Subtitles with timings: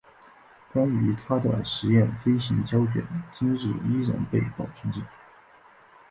[0.73, 3.05] 关于他的试验飞行胶卷
[3.35, 4.99] 今日依然被保存着。